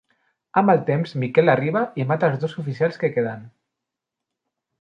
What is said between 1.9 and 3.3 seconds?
i mata els dos oficials que